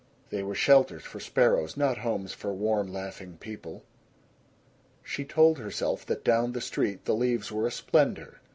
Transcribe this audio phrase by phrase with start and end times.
[0.31, 3.83] They were shelters for sparrows, not homes for warm laughing people.
[5.03, 8.41] She told herself that down the street the leaves were a splendor.